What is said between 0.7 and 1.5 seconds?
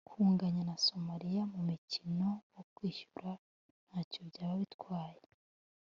Somalia